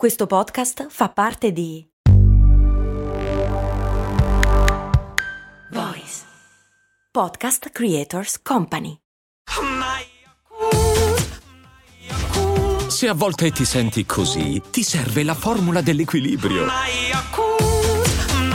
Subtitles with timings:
[0.00, 1.86] Questo podcast fa parte di
[5.72, 6.22] Voice
[7.12, 8.96] Podcast Creators Company.
[12.88, 16.64] Se a volte ti senti così, ti serve la formula dell'equilibrio.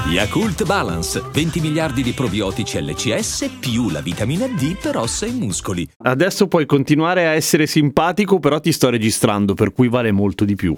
[0.08, 5.88] Yakult Balance, 20 miliardi di probiotici LCS più la vitamina D per ossa e muscoli.
[5.98, 10.56] Adesso puoi continuare a essere simpatico, però ti sto registrando, per cui vale molto di
[10.56, 10.76] più.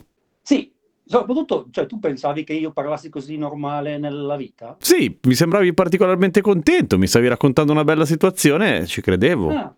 [0.47, 0.71] Sì,
[1.05, 4.77] soprattutto, cioè, tu pensavi che io parlassi così normale nella vita?
[4.79, 9.49] Sì, mi sembravi particolarmente contento, mi stavi raccontando una bella situazione, ci credevo.
[9.49, 9.75] Ah,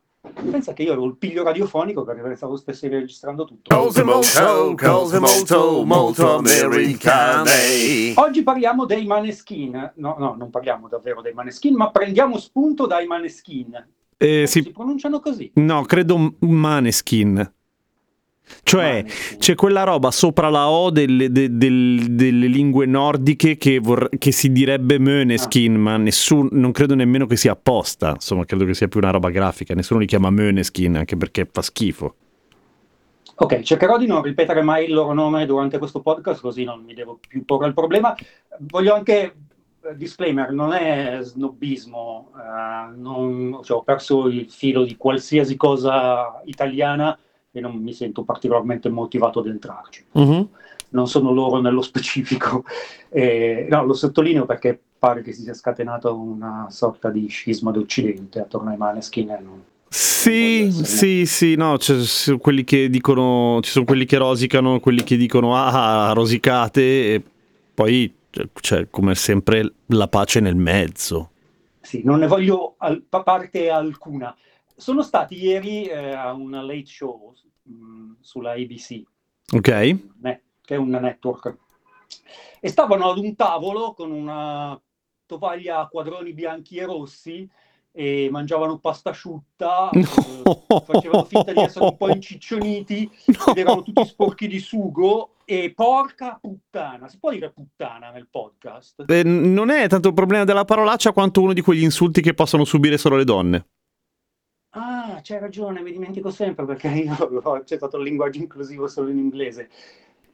[0.51, 3.75] pensa che io avevo il piglio radiofonico perché stavo stessi registrando tutto.
[3.75, 8.13] Cose molto, cose molto, molto americane.
[8.13, 9.93] Oggi parliamo dei maneskin.
[9.95, 13.87] No, no, non parliamo davvero dei maneskin, ma prendiamo spunto dai maneskin.
[14.17, 15.49] Eh, Si sì, pronunciano così.
[15.55, 17.53] no, credo un Maneskin.
[18.63, 19.03] Cioè,
[19.37, 24.31] c'è quella roba sopra la O delle, de- del- delle lingue nordiche che, vor- che
[24.31, 28.11] si direbbe Möneskin, ma nessun- non credo nemmeno che sia apposta.
[28.11, 29.73] Insomma, credo che sia più una roba grafica.
[29.73, 32.15] Nessuno li chiama Möneskin, anche perché fa schifo.
[33.41, 36.93] Ok, cercherò di non ripetere mai il loro nome durante questo podcast, così non mi
[36.93, 38.13] devo più porre il problema.
[38.67, 39.33] Voglio anche,
[39.81, 46.41] eh, disclaimer, non è snobismo, eh, non- cioè, ho perso il filo di qualsiasi cosa
[46.45, 47.17] italiana
[47.51, 50.05] e non mi sento particolarmente motivato ad entrarci.
[50.91, 52.63] Non sono loro nello specifico.
[53.11, 58.39] Eh, no, lo sottolineo perché pare che si sia scatenato una sorta di scisma d'Occidente
[58.39, 59.31] attorno ai Maneskin.
[59.31, 64.17] e non- Sì, sì, sì, no, ci sono quelli che dicono, ci sono quelli che
[64.17, 67.23] rosicano, quelli che dicono ah, rosicate e
[67.73, 68.13] poi
[68.53, 71.31] c'è come sempre la pace nel mezzo.
[71.81, 74.35] Sì, non ne voglio al- pa- parte alcuna.
[74.79, 79.01] Sono stati ieri eh, a una late show mh, sulla ABC,
[79.53, 79.69] Ok?
[80.21, 81.57] ne- che è un network,
[82.61, 84.79] e stavano ad un tavolo con una
[85.25, 87.47] tovaglia a quadroni bianchi e rossi
[87.91, 90.43] e mangiavano pasta asciutta, eh,
[90.85, 96.37] facevano finta di essere un po' inciccioniti ed erano tutti sporchi di sugo e porca
[96.39, 99.03] puttana, si può dire puttana nel podcast?
[99.07, 102.63] Eh, non è tanto il problema della parolaccia quanto uno di quegli insulti che possono
[102.63, 103.65] subire solo le donne.
[104.71, 109.17] Ah, c'hai ragione, mi dimentico sempre perché io ho accettato il linguaggio inclusivo solo in
[109.17, 109.69] inglese.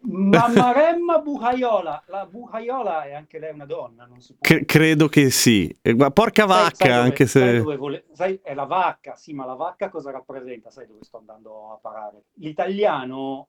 [0.02, 4.42] Mammaremma Buhaiola, la Buhaiola è anche lei una donna, non si può.
[4.42, 5.74] Cre- credo che sì.
[5.82, 7.58] Eh, ma porca Sai- vacca, sai dove- anche sai se...
[7.58, 10.70] dove vole- sai- è la vacca, sì, ma la vacca cosa rappresenta?
[10.70, 12.26] Sai dove sto andando a parare?
[12.34, 13.48] L'italiano,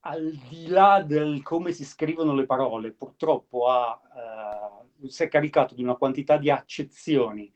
[0.00, 3.98] al di là del come si scrivono le parole, purtroppo ha,
[5.02, 7.50] eh, si è caricato di una quantità di accezioni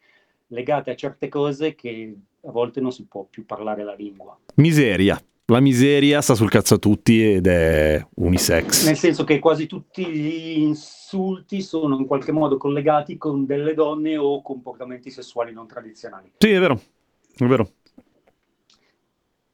[0.48, 2.16] legate a certe cose che
[2.48, 4.36] a volte non si può più parlare la lingua.
[4.54, 5.20] Miseria.
[5.50, 8.86] La miseria sta sul cazzo a tutti ed è unisex.
[8.86, 14.16] Nel senso che quasi tutti gli insulti sono in qualche modo collegati con delle donne
[14.18, 16.32] o comportamenti sessuali non tradizionali.
[16.38, 16.80] Sì, è vero.
[17.36, 17.70] È vero.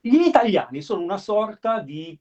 [0.00, 2.18] Gli italiani sono una sorta di...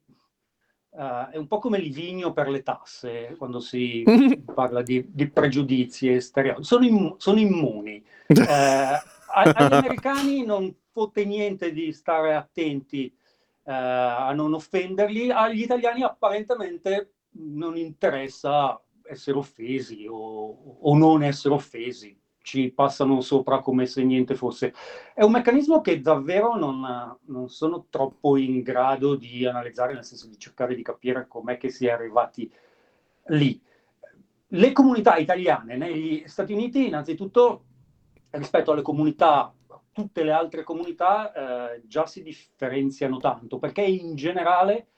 [0.96, 4.04] eh, è un po' come Livigno per le tasse, quando si
[4.54, 6.64] parla di, di pregiudizi e stereotipi.
[6.64, 8.02] Sono, immu- sono immuni.
[8.46, 9.02] A-
[9.34, 17.14] agli americani non fotte niente di stare attenti eh, a non offenderli, agli italiani apparentemente
[17.36, 24.34] non interessa essere offesi o, o non essere offesi, ci passano sopra come se niente
[24.34, 24.72] fosse.
[25.14, 30.28] È un meccanismo che davvero non, non sono troppo in grado di analizzare, nel senso
[30.28, 32.50] di cercare di capire com'è che si è arrivati
[33.28, 33.60] lì.
[34.48, 37.64] Le comunità italiane negli Stati Uniti, innanzitutto,
[38.38, 39.52] rispetto alle comunità,
[39.92, 44.88] tutte le altre comunità, eh, già si differenziano tanto, perché in generale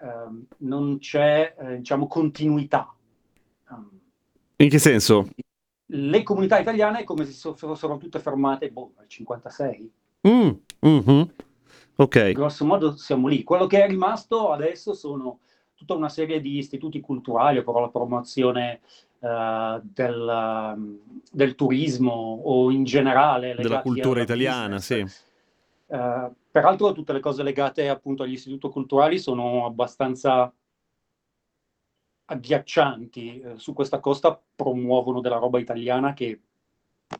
[0.00, 2.94] ehm, non c'è, eh, diciamo, continuità.
[3.68, 4.00] Um,
[4.56, 5.28] In che senso?
[5.92, 9.92] le comunità italiane è come se so- fossero tutte fermate boh, al 56.
[10.28, 11.32] Mm, mhm.
[11.96, 12.32] Ok.
[12.32, 13.42] Grosso modo siamo lì.
[13.42, 15.40] Quello che è rimasto adesso sono
[15.74, 18.80] tutta una serie di istituti culturali per la promozione
[19.20, 20.98] eh, del, um,
[21.30, 25.18] del turismo o in generale Della cultura italiana, business.
[25.18, 25.28] sì.
[25.92, 30.52] Eh, peraltro tutte le cose legate appunto agli istituti culturali sono abbastanza
[32.24, 33.40] agghiaccianti.
[33.40, 36.40] Eh, su questa costa promuovono della roba italiana che,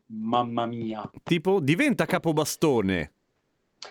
[0.06, 1.08] mamma mia.
[1.22, 3.12] Tipo, diventa capobastone.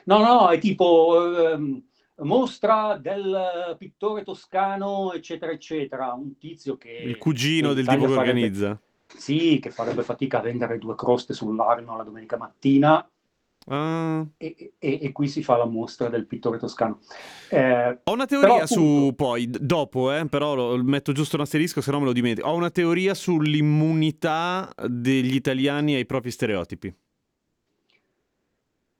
[0.05, 1.88] No, no, è tipo ehm,
[2.21, 6.13] mostra del pittore toscano, eccetera, eccetera.
[6.13, 6.91] Un tizio che...
[6.91, 8.79] Il cugino in del tipo che farebbe- organizza.
[9.07, 13.09] Sì, che farebbe fatica a vendere due croste sull'Arno la domenica mattina.
[13.71, 14.25] Ah.
[14.37, 16.99] e, e- e qui si fa la mostra del pittore toscano.
[17.49, 21.43] Eh, Ho una teoria Però, su appunto- poi, dopo, eh, però lo- metto giusto un
[21.43, 22.47] asterisco, se no me lo dimentico.
[22.47, 26.95] Ho una teoria sull'immunità degli italiani ai propri stereotipi.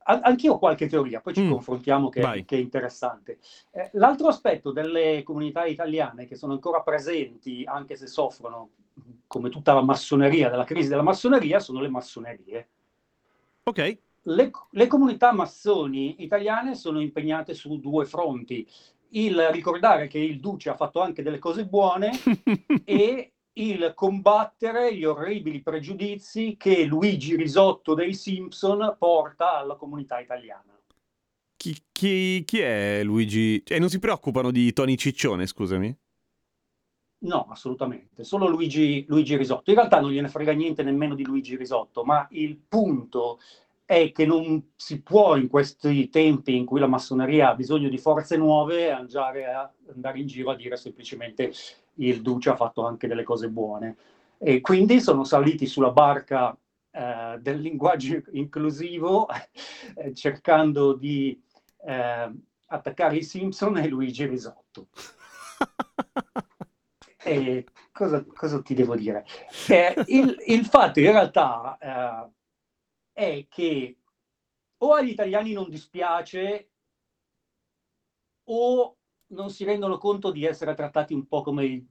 [0.10, 1.52] An- Anch'io ho qualche teoria, poi ci Mm.
[1.52, 3.38] confrontiamo che, che è interessante.
[3.72, 8.72] Eh, l'altro aspetto delle comunità italiane che sono ancora presenti, anche se soffrono,
[9.28, 12.70] come tutta la massoneria, della crisi della massoneria, sono le massonerie.
[13.64, 13.98] Ok.
[14.24, 18.68] Le, le comunità massoni italiane sono impegnate su due fronti.
[19.10, 22.12] Il ricordare che il Duce ha fatto anche delle cose buone
[22.84, 30.78] e il combattere gli orribili pregiudizi che Luigi Risotto dei Simpson porta alla comunità italiana.
[31.56, 33.62] chi, chi- chi è Luigi?
[33.64, 35.96] E non si preoccupano di Tony Ciccione, scusami?
[37.22, 39.70] No, assolutamente, solo Luigi, Luigi Risotto.
[39.72, 43.40] In realtà non gliene frega niente nemmeno di Luigi Risotto, ma il punto
[43.84, 47.98] è che non si può in questi tempi in cui la massoneria ha bisogno di
[47.98, 51.52] forze nuove andare, a- andare in giro a dire semplicemente
[52.00, 53.96] il Duce ha fatto anche delle cose buone.
[54.38, 56.58] E quindi sono saliti sulla barca
[56.92, 59.28] eh, del linguaggio inclusivo
[59.96, 61.40] eh, cercando di
[61.86, 62.32] eh,
[62.66, 64.88] attaccare i Simpson e Luigi Risotto.
[67.22, 69.26] E cosa, cosa ti devo dire?
[69.68, 72.32] Eh, il, il fatto in realtà eh,
[73.12, 73.98] è che
[74.78, 76.70] o agli italiani non dispiace
[78.46, 78.98] o
[79.30, 81.86] non si rendono conto di essere trattati un po' come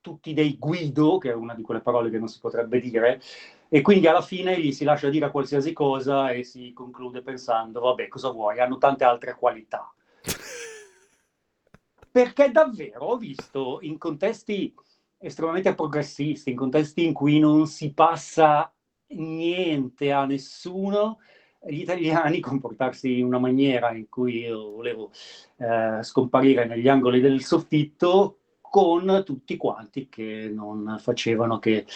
[0.00, 3.20] tutti dei guido, che è una di quelle parole che non si potrebbe dire,
[3.68, 8.06] e quindi alla fine gli si lascia dire qualsiasi cosa e si conclude pensando, vabbè,
[8.06, 9.92] cosa vuoi, hanno tante altre qualità.
[12.10, 14.72] Perché davvero ho visto in contesti
[15.18, 18.72] estremamente progressisti, in contesti in cui non si passa
[19.08, 21.18] niente a nessuno,
[21.64, 25.10] gli italiani comportarsi in una maniera in cui io volevo
[25.56, 31.86] eh, scomparire negli angoli del soffitto con tutti quanti che non facevano che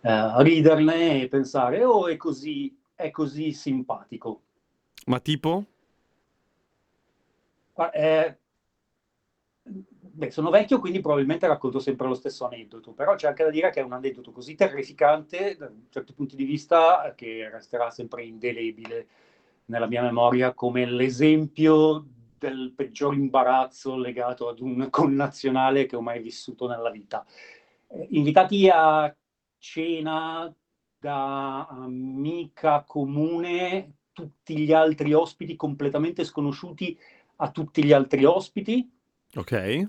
[0.00, 4.42] eh, riderne e pensare oh è così, è così simpatico.
[5.06, 5.64] Ma tipo?
[7.92, 8.36] Eh,
[10.18, 13.70] beh, sono vecchio, quindi probabilmente racconto sempre lo stesso aneddoto, però c'è anche da dire
[13.70, 19.06] che è un aneddoto così terrificante da certi punti di vista che resterà sempre indelebile
[19.66, 22.04] nella mia memoria come l'esempio
[22.36, 27.24] del peggior imbarazzo legato ad un connazionale che ho mai vissuto nella vita.
[27.86, 29.14] Eh, invitati a
[29.58, 30.52] cena
[30.98, 36.98] da amica comune, tutti gli altri ospiti completamente sconosciuti
[37.36, 38.90] a tutti gli altri ospiti.
[39.36, 39.88] Ok.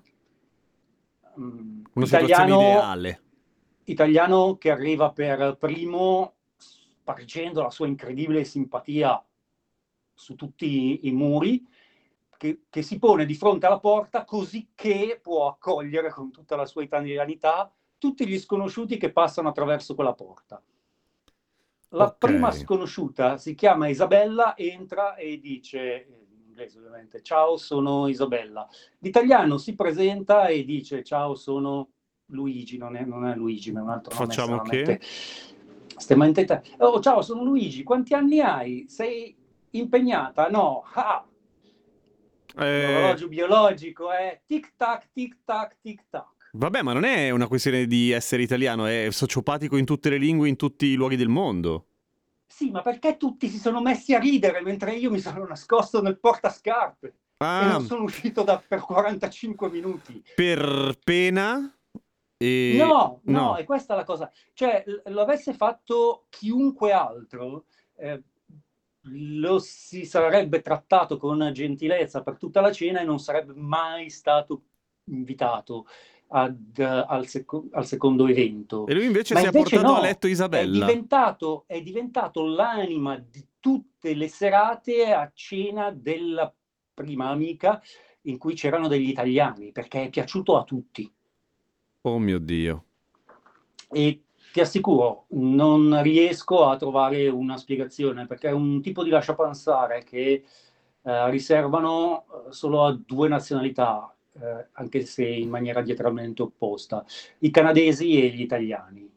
[1.37, 3.21] Mm, Una situazione ideale.
[3.85, 9.23] italiano che arriva per primo spargendo la sua incredibile simpatia
[10.13, 11.65] su tutti i muri,
[12.37, 16.65] che, che si pone di fronte alla porta così che può accogliere con tutta la
[16.65, 20.63] sua italianità tutti gli sconosciuti che passano attraverso quella porta.
[21.89, 22.17] La Ok.
[22.17, 26.27] prima sconosciuta si chiama Isabella, entra e dice,
[26.59, 28.67] inglese ovviamente, ciao sono Isabella.
[28.99, 31.89] L'italiano si presenta e dice ciao sono
[32.31, 35.05] Luigi, non è, non è Luigi, ma è un altro nome Facciamo estremamente-
[35.97, 38.85] estremamente te- Oh, ciao, sono Luigi, quanti anni hai?
[38.89, 39.35] Sei
[39.71, 40.49] impegnata?
[40.49, 40.83] No.
[40.93, 41.23] Ah,
[42.57, 46.49] Eh, l'orologio biologico è tic tac, tic tac, tic tac.
[46.53, 50.49] vabbè, ma non è una questione di essere italiano, è sociopatico in tutte le lingue,
[50.49, 51.85] in tutti i luoghi del mondo.
[52.51, 56.19] Sì, ma perché tutti si sono messi a ridere mentre io mi sono nascosto nel
[56.19, 60.21] portascarpe e Ah, non sono uscito da, per 45 minuti?
[60.35, 61.73] per pena
[62.35, 62.75] e...
[62.77, 63.55] No, no, no.
[63.55, 64.29] è questa la cosa.
[64.53, 67.65] Cioè, lo avesse fatto chiunque altro,
[67.95, 68.23] eh,
[69.03, 74.63] lo si sarebbe trattato con gentilezza per tutta la cena e non sarebbe mai stato
[75.05, 75.87] invitato
[76.29, 78.85] ad, al, seco- al secondo evento.
[78.87, 80.85] E lui invece Ma si è invece portato no, a letto È Isabella.
[80.85, 86.53] diventato, è diventato l'anima di tutte le serate a cena della
[86.93, 87.81] prima amica
[88.23, 91.11] in cui c'erano degli italiani, perché è piaciuto a tutti.
[92.01, 92.83] Oh mio Dio.
[93.91, 100.03] E ti assicuro, non riesco a trovare una spiegazione, perché è un tipo di lasciapassare
[100.03, 100.43] che
[101.01, 107.05] eh, riservano eh, solo a due nazionalità, eh, anche se in maniera diametralmente opposta,
[107.39, 109.09] i canadesi e gli italiani.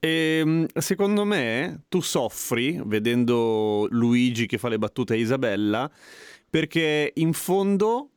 [0.00, 5.90] Ehm, secondo me tu soffri vedendo Luigi che fa le battute a Isabella
[6.48, 8.10] perché in fondo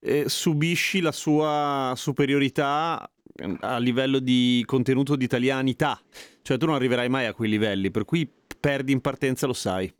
[0.00, 6.00] eh, subisci la sua superiorità eh, a livello di contenuto di italianità.
[6.42, 8.28] Cioè tu non arriverai mai a quei livelli, per cui
[8.58, 9.92] perdi in partenza, lo sai.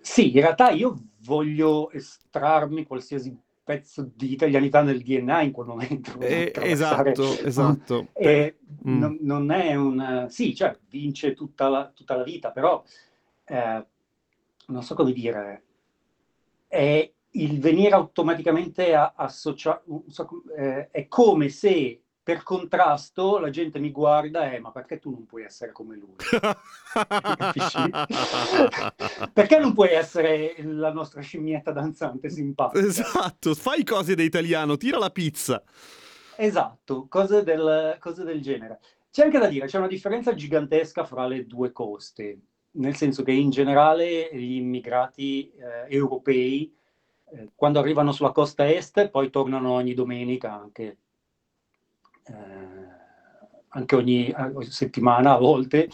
[0.00, 6.18] Sì, in realtà io voglio estrarmi qualsiasi pezzo di italianità nel DNA in quel momento.
[6.20, 8.08] Eh, esatto, esatto.
[8.12, 8.56] E
[8.88, 8.98] Mm.
[8.98, 10.26] non, non è un...
[10.28, 12.82] Sì, cioè, vince tutta la, tutta la vita, però
[13.44, 13.86] eh,
[14.66, 15.62] non so come dire,
[16.66, 20.04] è il venire automaticamente a- associato...
[20.08, 25.10] so eh, è come se per contrasto la gente mi guarda e ma perché tu
[25.10, 26.14] non puoi essere come lui?
[29.32, 32.84] Perché non puoi essere la nostra scimmietta danzante simpatica?
[32.84, 35.62] Esatto, fai cose da italiano, tira la pizza.
[36.36, 38.78] Esatto, cose del, cose del genere.
[39.10, 42.38] C'è anche da dire, c'è una differenza gigantesca fra le due coste,
[42.72, 46.74] nel senso che in generale gli immigrati eh, europei,
[47.30, 50.96] eh, quando arrivano sulla costa est, poi tornano ogni domenica, anche, eh,
[53.74, 55.88] anche ogni eh, settimana a volte,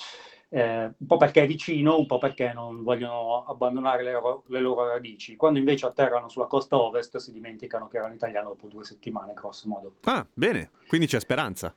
[0.50, 4.60] eh, un po' perché è vicino, un po' perché non vogliono abbandonare le, loro- le
[4.60, 5.36] loro radici.
[5.36, 9.68] Quando invece atterrano sulla costa ovest si dimenticano che erano italiano dopo due settimane, grosso
[9.68, 9.94] modo.
[10.04, 11.74] Ah, bene, quindi c'è speranza.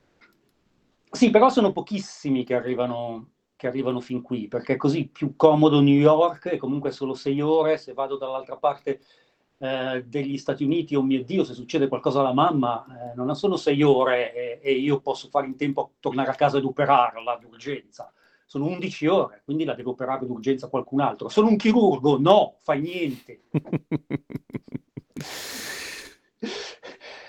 [1.11, 5.81] Sì, però sono pochissimi che arrivano, che arrivano fin qui, perché è così più comodo
[5.81, 9.01] New York, e comunque solo sei ore, se vado dall'altra parte
[9.61, 13.55] eh, degli Stati Uniti, oh mio Dio, se succede qualcosa alla mamma, eh, non sono
[13.57, 17.37] sei ore e, e io posso fare in tempo a tornare a casa ed operarla
[17.37, 18.11] d'urgenza.
[18.45, 21.29] Sono 11 ore, quindi la devo operare d'urgenza qualcun altro.
[21.29, 22.19] Sono un chirurgo?
[22.19, 23.43] No, fai niente.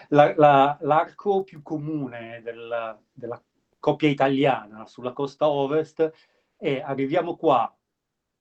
[0.09, 3.43] La- la- l'arco più comune del- della
[3.79, 6.11] coppia italiana sulla costa ovest
[6.57, 7.75] è arriviamo qua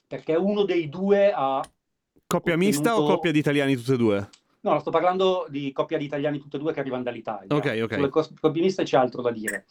[0.08, 1.62] perché uno dei due ha...
[2.32, 4.30] Coppia mista o coppia di italiani tutte e due?
[4.62, 7.56] No, sto parlando di coppia di italiani tutte e due che arrivano dall'Italia.
[7.56, 7.94] Ok, ok.
[7.94, 9.66] Sulle cos- coppie miste c'è altro da dire.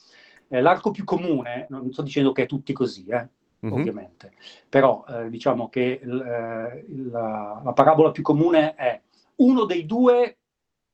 [0.49, 3.29] Eh, l'arco più comune, non sto dicendo che è tutti così, eh,
[3.61, 3.73] Mhm.
[3.73, 4.33] ovviamente,
[4.69, 9.00] però eh, diciamo che il- eh, la, la parabola più comune è
[9.37, 10.38] uno dei due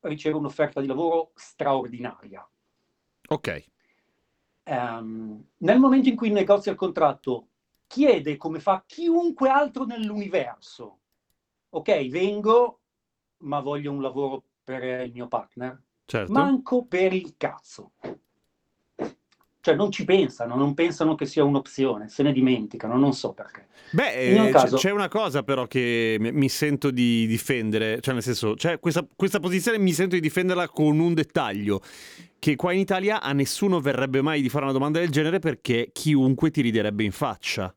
[0.01, 2.47] riceve un'offerta di lavoro straordinaria.
[3.29, 3.65] Ok.
[4.63, 7.47] Ehm, nel momento in cui negozia il contratto,
[7.87, 10.99] chiede come fa chiunque altro nell'universo.
[11.69, 12.79] Ok, vengo,
[13.39, 15.79] ma voglio un lavoro per il mio partner.
[16.05, 16.31] Certo.
[16.31, 17.91] Manco per il cazzo.
[19.59, 23.67] Cioè non ci pensano, non pensano che sia un'opzione, se ne dimenticano, non so perché.
[23.89, 28.23] Beh, eh, caso- c'è una cosa però che mi- mi sento di difendere, cioè nel
[28.23, 31.81] senso, cioè questa, questa posizione mi sento di difenderla con un dettaglio,
[32.39, 35.89] che qua in Italia a nessuno verrebbe mai di fare una domanda del genere perché
[35.91, 37.73] chiunque ti riderebbe in faccia.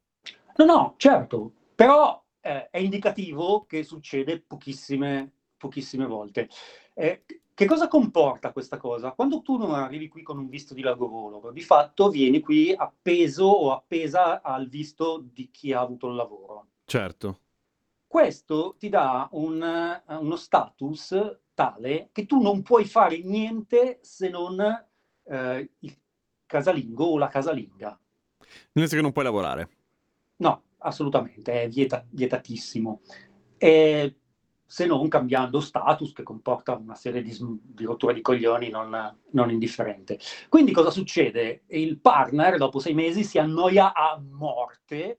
[0.58, 6.48] No, no, certo, però eh, è indicativo che succede pochissime, pochissime volte.
[6.94, 9.12] Eh, che cosa comporta questa cosa?
[9.12, 13.44] Quando tu non arrivi qui con un visto di lavoro, di fatto vieni qui appeso
[13.44, 16.66] o appesa al visto di chi ha avuto il lavoro.
[16.86, 17.40] Certo.
[18.06, 24.30] Questo ti dà un, eh, uno status tale che tu non puoi fare niente se
[24.30, 24.58] non
[25.24, 25.98] eh, il
[26.46, 28.00] casalingo o la casalinga.
[28.38, 29.68] Nel senso che non puoi lavorare.
[30.36, 33.00] No, assolutamente, è vieta- vietatissimo.
[33.56, 34.14] E
[34.70, 39.50] se non cambiando status che comporta una serie di, di rotture di coglioni non, non
[39.50, 40.18] indifferente.
[40.48, 41.64] Quindi cosa succede?
[41.66, 45.16] Il partner dopo sei mesi si annoia a morte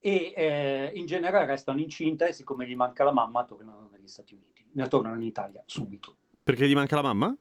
[0.00, 4.34] e eh, in genere restano incinta e siccome gli manca la mamma tornano negli Stati
[4.34, 6.16] Uniti, ne tornano in Italia subito.
[6.42, 7.36] Perché gli manca la mamma?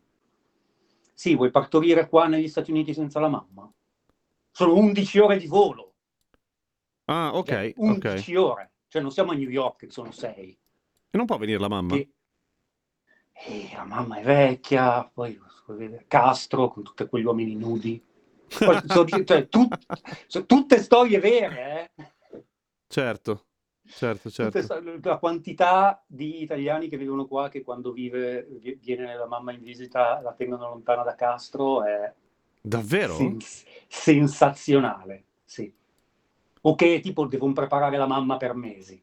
[1.13, 3.67] Sì, vuoi partorire qua negli Stati Uniti senza la mamma?
[4.51, 5.86] Sono 11 ore di volo.
[7.09, 7.75] Ah, ok, Cioè, ok.
[7.77, 8.71] 11 ore.
[8.89, 10.57] Cioè non siamo a New York, che sono 6.
[11.09, 11.95] E non può venire la mamma?
[11.95, 12.09] Che...
[13.33, 15.39] Eh, la mamma è vecchia, poi
[16.07, 18.03] Castro con tutti quegli uomini nudi.
[18.47, 22.05] Poi, so cioè, tut- so- tutte storie vere, eh?
[22.89, 23.45] Certo,
[23.85, 24.99] certo, certo.
[25.03, 29.61] la quantità di italiani che vivono qua che quando vive, vi- viene la mamma in
[29.61, 32.13] visita la tengono lontana da Castro è
[32.61, 33.13] Davvero?
[33.13, 35.71] sens- sensazionale, sì.
[36.61, 39.01] O che tipo devono preparare la mamma per mesi.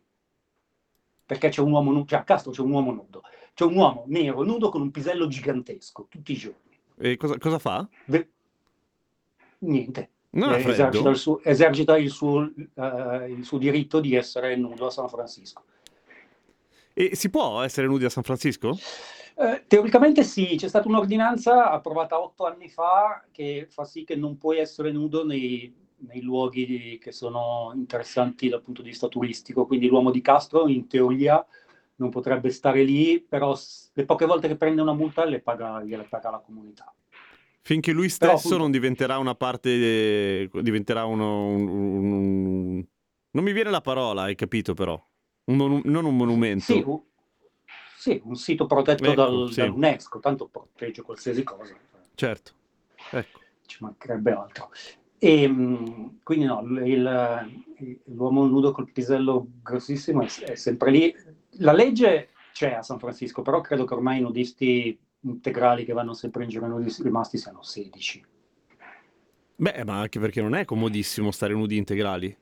[1.27, 3.23] Perché c'è un uomo nudo, cioè a Castro c'è un uomo nudo,
[3.55, 6.79] c'è un uomo nero nudo con un pisello gigantesco tutti i giorni.
[6.99, 7.89] E cosa, cosa fa?
[8.07, 8.29] Ve-
[9.59, 10.11] Niente.
[10.31, 14.87] Ha Eh, esercita il suo, esercita il suo, eh, il suo diritto di essere nudo
[14.87, 15.63] a San Francisco.
[16.93, 18.77] E si può essere nudi a San Francisco?
[19.37, 24.39] Eh, teoricamente sì, c'è stata un'ordinanza approvata otto anni fa che fa sì che non
[24.39, 25.75] puoi essere nudo nei,
[26.09, 30.87] nei luoghi che sono interessanti dal punto di vista turistico, quindi l'uomo di Castro in
[30.87, 31.45] teoria
[31.97, 33.57] non potrebbe stare lì, però
[33.93, 36.93] le poche volte che prende una multa le paga, gliele paga la comunità.
[37.61, 41.47] Finché lui Però, stesso appunto- non diventerà una parte, diventerà uno...
[41.49, 42.85] un- un- un-
[43.31, 45.03] non mi viene la parola, hai capito però.
[45.45, 46.65] Un monu- non un monumento.
[46.65, 47.05] Sì, u-
[47.97, 49.61] sì, un sito protetto Ecco, dal- sì.
[49.61, 51.75] dall'UNESCO, tanto protegge qualsiasi cosa,
[52.15, 52.53] Certo.
[53.13, 53.41] Ecco.
[53.67, 54.71] ci mancherebbe altro.
[55.19, 57.63] E, mh, quindi no, il-
[58.07, 61.15] l'uomo nudo col pisello grossissimo è, è sempre lì.
[61.59, 66.15] La legge c'è a San Francisco, però credo che ormai i nudisti integrali che vanno
[66.15, 68.25] sempre in giro nudisti rimasti siano 16.
[69.57, 72.37] Beh, ma anche perché non è comodissimo stare nudi integrali.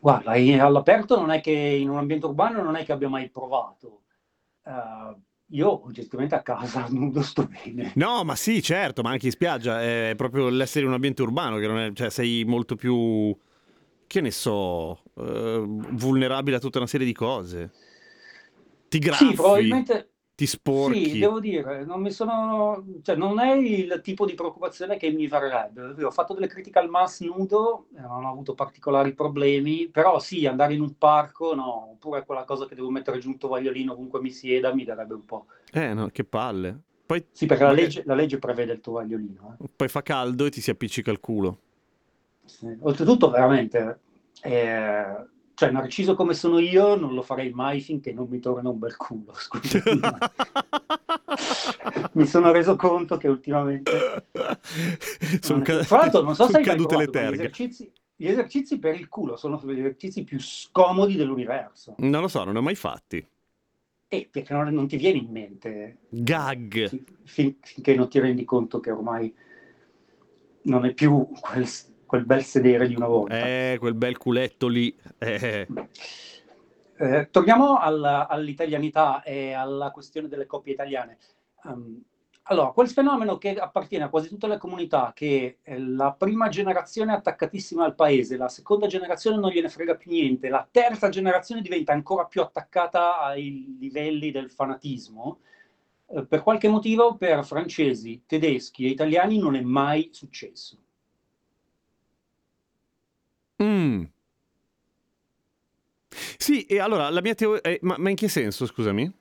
[0.00, 4.02] Guarda, all'aperto non è che in un ambiente urbano non è che abbia mai provato.
[4.64, 5.16] Eh,
[5.50, 7.92] io oggettivamente a casa nudo sto bene.
[7.96, 11.58] No, ma sì, certo, ma anche in spiaggia è proprio l'essere in un ambiente urbano
[11.58, 13.36] che non è, cioè sei molto più
[14.06, 17.70] che ne so, eh, vulnerabile a tutta una serie di cose.
[18.88, 21.10] Ti graffi, Sì, probabilmente ti sporchi.
[21.10, 25.26] Sì, devo dire, non mi sono, cioè, non è il tipo di preoccupazione che mi
[25.26, 26.04] varrebbe.
[26.04, 30.46] Ho fatto delle critiche al mass nudo, e non ho avuto particolari problemi, però sì,
[30.46, 34.20] andare in un parco, no, oppure quella cosa che devo mettere giù un tovagliolino ovunque
[34.20, 35.46] mi sieda, mi darebbe un po'.
[35.72, 36.82] Eh, no, che palle.
[37.04, 39.56] Poi, Sì, perché la magari- legge, la legge prevede il tovagliolino.
[39.60, 39.68] eh.
[39.74, 41.58] poi fa caldo e ti si appiccica il culo.
[42.44, 42.76] Sì.
[42.82, 43.98] Oltretutto, veramente,
[44.42, 45.04] eh,
[45.58, 48.96] cioè, narciso come sono io, non lo farei mai finché non mi torna un bel
[48.96, 49.98] culo, scusami.
[49.98, 50.16] ma
[52.14, 53.90] mi sono reso conto che ultimamente...
[55.40, 58.28] Sono ca- Tra l'altro, non so se hai mai cadute le ma gli esercizi, gli
[58.28, 61.96] esercizi per il culo sono gli esercizi più scomodi dell'universo.
[61.98, 63.26] Non lo so, non ne ho mai fatti.
[64.06, 66.86] E perché non, non ti viene in mente Gag.
[66.86, 69.34] fin- fin- finché non ti rendi conto che ormai
[70.62, 71.66] non è più quel,
[72.08, 73.38] quel bel sedere di una volta.
[73.38, 74.96] Eh, quel bel culetto lì.
[75.18, 75.66] Eh.
[76.96, 81.18] Eh, torniamo alla- all'italianità e alla questione delle coppie italiane.
[81.64, 82.02] Um,
[82.50, 87.16] allora, quel fenomeno che appartiene a quasi tutte le comunità, che la prima generazione è
[87.16, 91.92] attaccatissima al paese, la seconda generazione non gliene frega più niente, la terza generazione diventa
[91.92, 95.40] ancora più attaccata ai livelli del fanatismo,
[96.06, 100.78] eh, per qualche motivo per francesi, tedeschi e italiani non è mai successo.
[103.88, 104.04] Mm.
[106.36, 107.78] Sì, e allora la mia teoria...
[107.82, 109.12] ma, ma in che senso, scusami?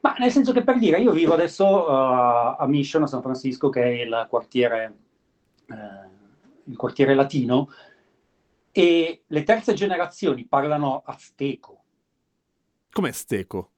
[0.00, 3.68] Ma nel senso che per dire, io vivo adesso uh, a Mission, a San Francisco,
[3.68, 4.96] che è il quartiere,
[5.66, 6.08] eh,
[6.64, 7.68] il quartiere latino,
[8.70, 11.82] e le terze generazioni parlano azteco,
[12.92, 13.72] Com'è steco?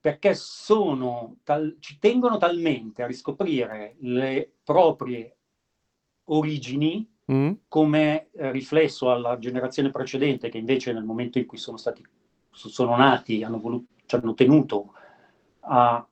[0.00, 5.36] perché sono tal- ci tengono talmente a riscoprire le proprie
[6.24, 7.54] origini Mm?
[7.66, 12.04] come eh, riflesso alla generazione precedente, che invece nel momento in cui sono stati
[12.50, 14.94] sono nati, hanno, voluto, ci hanno tenuto
[15.60, 16.06] a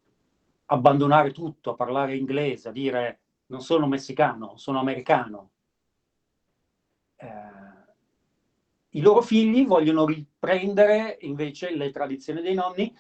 [0.67, 5.51] abbandonare tutto, a parlare inglese, a dire non sono messicano, sono americano.
[7.17, 7.27] Eh,
[8.91, 12.95] I loro figli vogliono riprendere invece le tradizioni dei nonni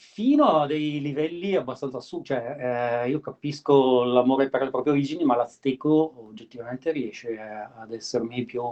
[0.00, 5.24] fino a dei livelli abbastanza su, cioè eh, io capisco l'amore per le proprie origini,
[5.24, 8.62] ma l'azteco oggettivamente riesce eh, ad essermi più,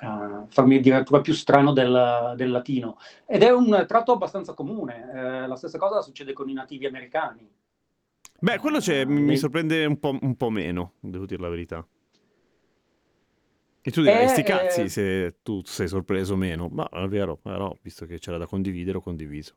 [0.00, 2.98] a farmi addirittura più strano del, del latino.
[3.26, 7.50] Ed è un tratto abbastanza comune, eh, la stessa cosa succede con i nativi americani.
[8.40, 11.86] Beh, quello c'è, mi Eh, sorprende un po', un po' meno, devo dire la verità.
[13.86, 14.88] E tu dirai, Eh, sti cazzi eh.
[14.88, 16.68] se tu sei sorpreso o meno.
[16.68, 19.54] Ma è vero, però, visto che c'era da condividere, ho condiviso.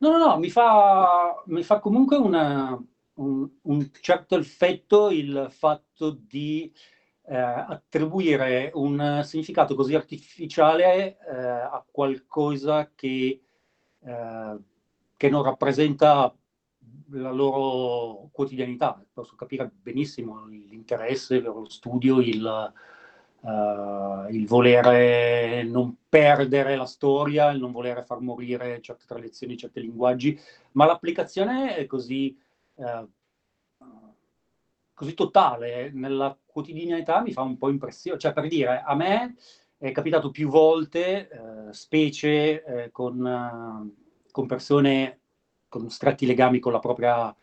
[0.00, 2.78] No, no, no, mi fa, mi fa comunque una-
[3.14, 6.72] un, un certo effetto il fatto di
[7.24, 13.42] eh, attribuire un significato così artificiale eh, a qualcosa che,
[14.00, 14.58] eh,
[15.16, 16.32] che non rappresenta
[17.10, 19.02] la loro quotidianità.
[19.12, 22.72] Posso capire benissimo l'interesse, lo studio, il,
[23.40, 29.80] eh, il volere non perdere la storia, il non volere far morire certe tradizioni, certi
[29.80, 30.38] linguaggi,
[30.72, 32.36] ma l'applicazione è così,
[32.76, 33.06] eh,
[34.94, 38.18] così totale nella quotidianità mi fa un po' impressione.
[38.18, 39.36] Cioè, per dire, a me
[39.76, 45.20] è capitato più volte, eh, specie eh, con, eh, con persone
[45.68, 47.34] con stretti legami con la propria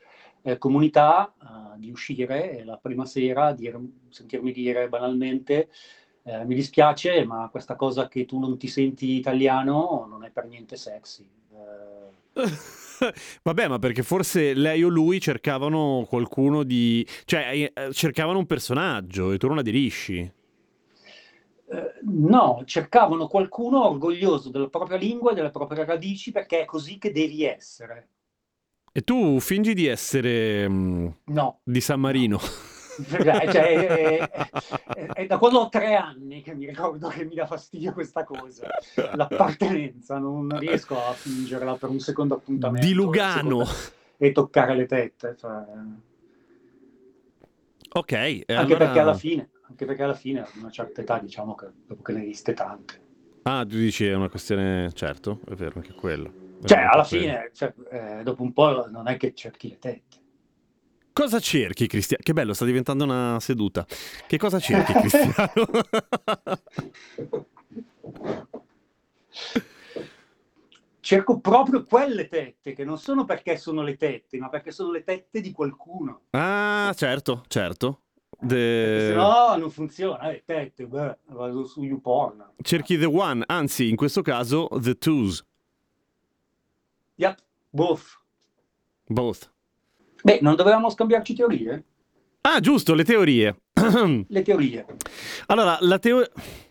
[0.46, 3.80] eh, comunità, eh, di uscire la prima sera dire-
[4.10, 5.70] sentirmi dire banalmente
[6.24, 10.46] eh, mi dispiace, ma questa cosa che tu non ti senti italiano non è per
[10.48, 11.28] niente sexy.
[11.52, 12.14] Eh,
[13.44, 17.06] Vabbè, ma perché forse lei o lui cercavano qualcuno di...
[17.26, 20.32] cioè, eh, cercavano un personaggio e tu non aderisci.
[21.68, 26.98] eh, no, cercavano qualcuno orgoglioso della propria lingua e delle proprie radici perché è così
[26.98, 28.10] che devi essere.
[28.98, 32.40] E tu fingi di essere mm, No, di San Marino.
[33.10, 34.46] Cioè, è, è-
[35.12, 38.68] è da quando ho tre anni che mi ricordo che mi dà fastidio questa cosa.
[39.16, 42.88] L'appartenenza, non riesco a fingerla per un secondo appuntamento.
[42.88, 43.66] Di Lugano.
[44.16, 45.36] E toccare le tette.
[45.38, 45.62] cioè.
[47.92, 51.54] Ok, Anche allora- perché alla fine, anche perché alla fine, a una certa età, diciamo
[51.56, 53.02] che dopo che ne hai viste tante.
[53.44, 54.90] Ah, tu dici è una questione...
[54.94, 56.32] Certo, è vero, anche quello.
[56.66, 60.24] Cioè, alla fine, cioè, eh, dopo un po' non è che cerchi le tette.
[61.14, 62.22] Cosa cerchi, Cristiano?
[62.26, 63.86] Che bello, sta diventando una seduta.
[64.28, 65.46] Che cosa cerchi, Cristiano?
[71.00, 75.04] Cerco proprio quelle tette, che non sono perché sono le tette, ma perché sono le
[75.04, 76.24] tette di qualcuno.
[76.32, 78.02] ah, certo, certo.
[78.40, 82.54] De- se no non funziona, le tette, beh, vado su YouPorn.
[82.62, 85.46] Cerchi the one, anzi, in questo caso, the twos.
[87.16, 87.38] Yep,
[87.70, 88.04] both.
[89.08, 89.52] Both.
[90.24, 91.84] Beh, non dovevamo scambiarci teorie?
[92.42, 93.56] Ah, giusto, le teorie.
[94.30, 94.86] Le teorie.
[95.48, 96.30] Allora, la teoria...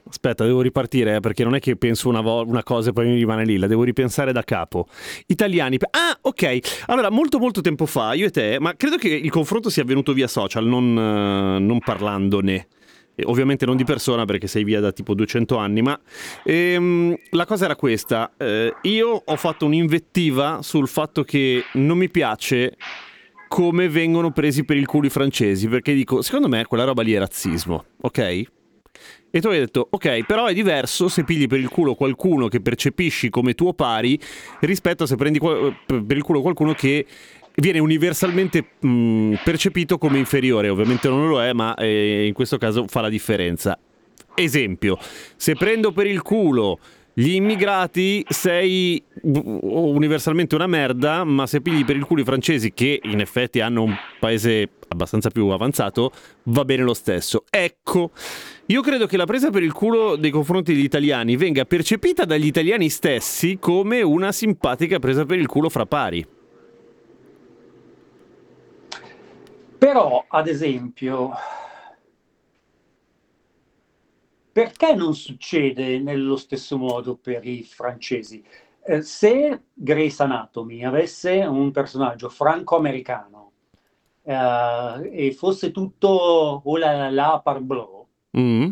[0.09, 3.07] Aspetta, devo ripartire eh, perché non è che penso una, vo- una cosa e poi
[3.07, 4.87] mi rimane lì, la devo ripensare da capo.
[5.27, 5.77] Italiani...
[5.91, 6.85] Ah, ok.
[6.87, 10.13] Allora, molto molto tempo fa, io e te, ma credo che il confronto sia avvenuto
[10.13, 12.69] via social, non, eh, non parlandone.
[13.15, 15.99] E ovviamente non di persona perché sei via da tipo 200 anni, ma
[16.45, 18.33] ehm, la cosa era questa.
[18.37, 22.77] eh, io ho fatto un'invettiva sul fatto che non mi piace
[23.49, 27.13] come vengono presi per il culo i francesi, perché dico, secondo me quella roba lì
[27.13, 28.19] è razzismo, ok?
[29.31, 32.61] E tu hai detto, ok, però è diverso se pigli per il culo qualcuno che
[32.61, 34.19] percepisci come tuo pari
[34.61, 37.05] rispetto a se prendi per il culo qualcuno che
[37.55, 40.69] viene universalmente mh, percepito come inferiore.
[40.69, 43.79] Ovviamente non lo è, ma eh, in questo caso fa la differenza.
[44.35, 44.99] Esempio,
[45.37, 46.79] se prendo per il culo
[47.17, 52.73] gli immigrati sei u- universalmente una merda, ma se pigli per il culo i francesi
[52.73, 56.11] che in effetti hanno un paese abbastanza più avanzato,
[56.45, 57.45] va bene lo stesso.
[57.49, 58.11] Ecco,
[58.67, 62.47] io credo che la presa per il culo nei confronti degli italiani venga percepita dagli
[62.47, 66.27] italiani stessi come una simpatica presa per il culo fra pari.
[69.85, 71.31] Però, ad esempio,
[74.51, 78.43] perché non succede nello stesso modo per i francesi?
[78.83, 83.53] Eh, se Grace Anatomy avesse un personaggio franco-americano
[84.23, 86.09] eh, e fosse tutto
[86.65, 88.71] oh la la la parbleu, Mm.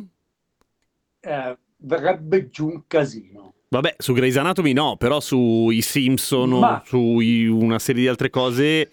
[1.21, 3.53] eh, verrebbe giù un casino.
[3.69, 8.91] Vabbè, su Grey's Anatomy no, però sui Simpson Ma- su una serie di altre cose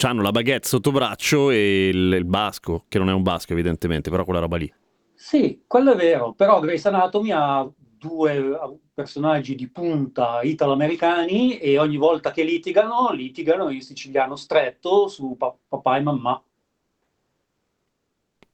[0.00, 4.10] hanno la baguette sotto braccio e il, il basco, che non è un basco evidentemente,
[4.10, 4.72] però quella roba lì.
[5.14, 11.96] Sì, quello è vero, però Grace Anatomy ha due personaggi di punta italo-americani e ogni
[11.96, 16.42] volta che litigano, litigano in siciliano stretto su pa- papà e mamma.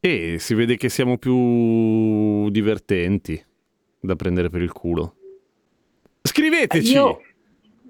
[0.01, 3.43] E si vede che siamo più divertenti
[3.99, 5.15] da prendere per il culo.
[6.23, 6.93] Scriveteci!
[6.93, 7.23] Io-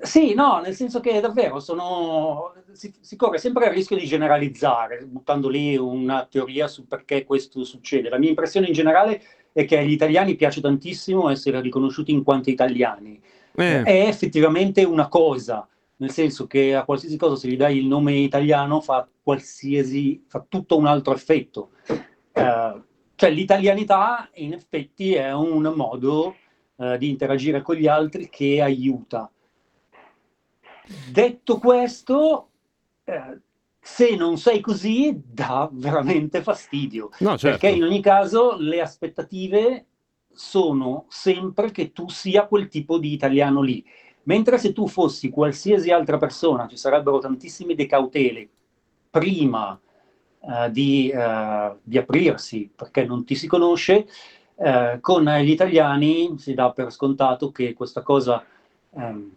[0.01, 2.55] Sì, no, nel senso che davvero sono...
[2.73, 7.65] si, si corre sempre il rischio di generalizzare, buttando lì una teoria su perché questo
[7.65, 8.09] succede.
[8.09, 9.21] La mia impressione in generale
[9.53, 13.21] è che agli italiani piace tantissimo essere riconosciuti in quanto italiani.
[13.57, 17.87] Eh, È effettivamente una cosa, nel senso che a qualsiasi cosa se gli dai il
[17.87, 21.71] nome italiano fa qualsiasi, fa tutto un altro effetto.
[22.33, 22.83] Eh,
[23.17, 26.37] cioè l'italianità in effetti è un modo
[26.77, 29.29] eh, di interagire con gli altri che aiuta.
[31.11, 32.49] Detto questo,
[33.05, 33.41] eh,
[33.81, 37.11] se non sei così dà veramente fastidio.
[37.21, 37.59] no, certo.
[37.59, 39.87] Perché in ogni caso le aspettative
[40.33, 43.85] sono sempre che tu sia quel tipo di italiano lì.
[44.25, 48.49] Mentre se tu fossi qualsiasi altra persona, ci sarebbero tantissime decautele
[49.11, 49.79] prima
[50.41, 54.07] eh, di, eh, di aprirsi, perché non ti si conosce,
[54.57, 58.45] eh, con gli italiani si dà per scontato che questa cosa,
[58.95, 59.31] ehm,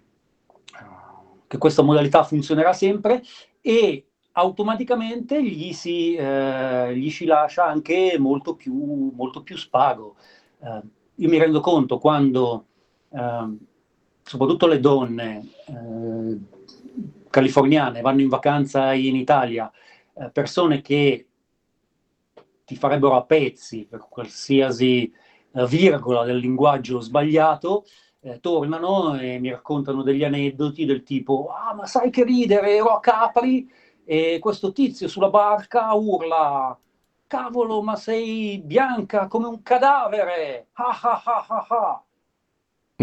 [1.52, 3.22] che questa modalità funzionerà sempre
[3.60, 10.16] e automaticamente gli si, eh, gli si lascia anche molto più, molto più spago.
[10.62, 10.82] Eh,
[11.16, 12.68] io mi rendo conto quando,
[13.10, 13.60] ehm,
[14.24, 16.38] soprattutto le donne eh,
[17.30, 19.70] californiane vanno in vacanza in Italia,
[20.14, 21.28] eh, persone che
[22.64, 25.12] ti farebbero a pezzi per qualsiasi
[25.52, 27.84] eh, virgola del linguaggio sbagliato,
[28.21, 32.89] eh, tornano e mi raccontano degli aneddoti del tipo: Ah, ma sai che ridere, ero
[32.89, 33.69] a Capri
[34.03, 36.77] e questo tizio sulla barca urla:
[37.27, 40.67] Cavolo, ma sei bianca come un cadavere!
[40.73, 42.03] Ah ah ah ah ah!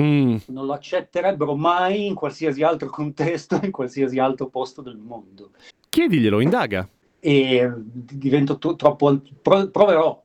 [0.00, 5.50] Mm, Non lo accetterebbero mai in qualsiasi altro contesto, in qualsiasi altro posto del mondo.
[5.88, 6.88] chiediglielo, indaga.
[7.20, 10.22] e divento to- troppo, pro- proverò,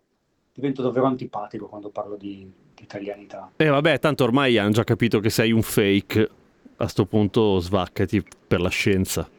[0.53, 2.47] divento davvero antipatico quando parlo di
[2.83, 3.51] italianità.
[3.55, 6.29] E vabbè, tanto ormai hanno già capito che sei un fake.
[6.77, 9.29] A sto punto svaccati per la scienza.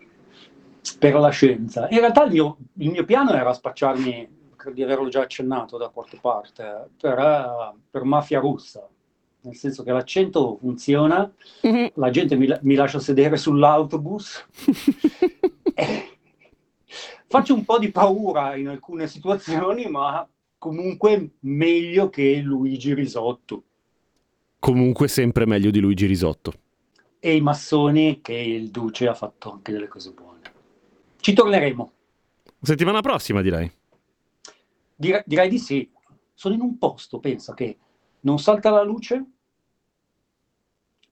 [0.98, 1.88] per la scienza.
[1.90, 5.88] In realtà il mio, il mio piano era spacciarmi, credo di averlo già accennato da
[5.88, 8.86] qualche parte, per, eh, per mafia russa,
[9.40, 11.30] nel senso che l'accento funziona,
[11.94, 14.46] la gente mi, mi lascia sedere sull'autobus,
[15.74, 16.08] e
[17.28, 20.26] faccio un po' di paura in alcune situazioni, ma
[20.64, 23.64] comunque meglio che Luigi Risotto
[24.58, 26.54] Comunque sempre meglio di Luigi Risotto.
[27.20, 30.40] e i massoni che il Duce ha fatto anche delle cose buone.
[31.20, 31.92] Ci torneremo.
[32.62, 33.70] Settimana prossima direi.
[34.96, 35.90] Dire- direi di sì.
[36.32, 37.76] Sono in un posto, pensa che
[38.20, 39.22] non salta la luce,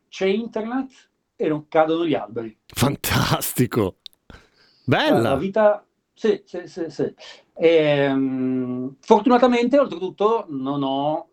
[0.08, 2.56] c'è internet e non cadono gli alberi.
[2.66, 3.96] Fantastico.
[4.26, 4.36] La
[4.84, 5.36] Bella.
[5.36, 5.86] vita...
[6.14, 7.14] Sì, sì, sì, sì.
[7.54, 11.28] Ehm, fortunatamente, oltretutto, non ho,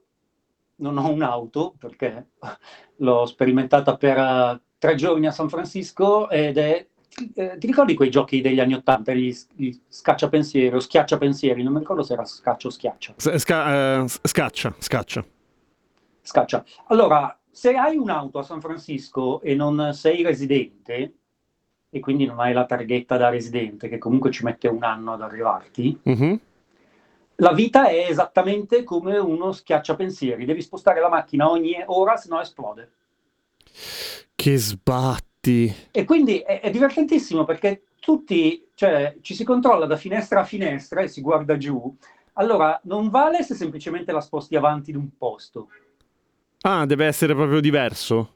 [0.77, 2.31] non ho un'auto perché
[2.97, 6.87] l'ho sperimentata per eh, tre giorni a San Francisco ed è...
[7.35, 11.61] eh, ti ricordi quei giochi degli anni Ottanta, gli, gli scacciapensieri o schiacciapensieri?
[11.63, 13.13] Non mi ricordo se era scaccia o schiaccia.
[13.17, 15.25] Sca- eh, scaccia, scaccia.
[16.21, 16.63] Scaccia.
[16.87, 21.18] Allora, se hai un'auto a San Francisco e non sei residente,
[21.89, 25.21] e quindi non hai la targhetta da residente, che comunque ci mette un anno ad
[25.21, 26.39] arrivarti, Mhm.
[27.35, 30.45] la vita è esattamente come uno schiacciapensieri.
[30.45, 32.91] Devi spostare la macchina ogni ora, se no esplode.
[34.35, 35.73] Che sbatti.
[35.91, 41.01] E quindi è, è divertentissimo perché tutti, cioè, ci si controlla da finestra a finestra
[41.01, 41.95] e si guarda giù.
[42.33, 45.69] Allora, non vale se semplicemente la sposti avanti di un posto.
[46.61, 48.35] Ah, deve essere proprio diverso.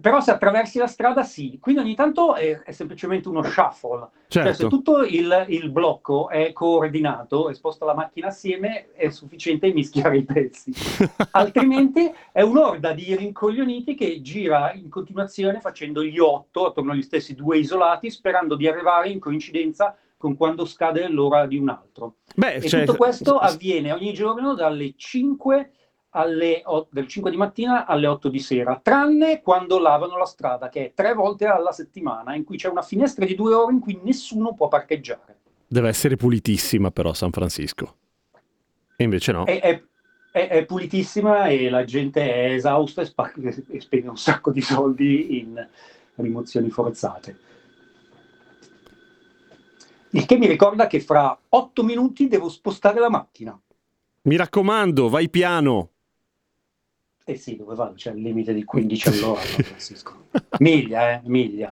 [0.00, 4.46] Però se attraversi la strada sì, quindi ogni tanto è, è semplicemente uno shuffle, cioè
[4.46, 4.68] se Certo.
[4.68, 10.24] tutto il, il blocco è coordinato e sposta la macchina assieme è sufficiente mischiare i
[10.24, 10.72] pezzi,
[11.30, 17.34] altrimenti è un'orda di rincoglioniti che gira in continuazione facendo gli otto attorno agli stessi
[17.36, 22.16] due isolati sperando di arrivare in coincidenza con quando scade l'ora di un altro.
[22.34, 25.70] Beh, E cioè, tutto questo avviene ogni giorno dalle 5
[26.10, 30.68] alle o- del 5 di mattina alle 8 di sera, tranne quando lavano la strada,
[30.68, 33.80] che è tre volte alla settimana, in cui c'è una finestra di due ore in
[33.80, 35.36] cui nessuno può parcheggiare.
[35.72, 37.94] deve essere pulitissima però San Francisco.
[38.96, 39.44] E invece no.
[39.44, 39.82] È, è-
[40.32, 43.32] è- è pulitissima e la gente è esausta e, spa-
[43.68, 45.64] e spende un sacco di soldi in
[46.16, 47.38] rimozioni forzate.
[50.10, 53.58] Il che mi ricorda che fra 8 minuti devo spostare la macchina.
[54.22, 55.89] Mi raccomando, vai piano.
[57.30, 57.94] Eh sì, dove vado?
[57.94, 59.40] C'è il limite di 15 all'ora.
[60.58, 61.69] Miglia, eh, miglia.